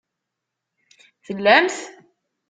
Tellamt? 1.25 1.77